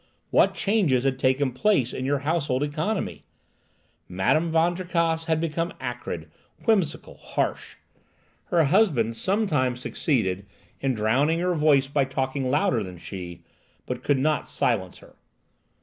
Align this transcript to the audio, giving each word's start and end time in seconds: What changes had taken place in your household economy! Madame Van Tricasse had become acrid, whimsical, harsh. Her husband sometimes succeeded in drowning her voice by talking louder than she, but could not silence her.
What 0.31 0.55
changes 0.55 1.03
had 1.03 1.19
taken 1.19 1.51
place 1.51 1.93
in 1.93 2.05
your 2.05 2.17
household 2.25 2.63
economy! 2.63 3.23
Madame 4.09 4.51
Van 4.51 4.73
Tricasse 4.75 5.25
had 5.25 5.39
become 5.39 5.73
acrid, 5.79 6.31
whimsical, 6.65 7.17
harsh. 7.17 7.75
Her 8.45 8.63
husband 8.63 9.15
sometimes 9.15 9.79
succeeded 9.79 10.47
in 10.79 10.95
drowning 10.95 11.37
her 11.37 11.53
voice 11.53 11.85
by 11.87 12.05
talking 12.05 12.49
louder 12.49 12.81
than 12.81 12.97
she, 12.97 13.43
but 13.85 14.03
could 14.03 14.17
not 14.17 14.49
silence 14.49 14.97
her. 14.97 15.13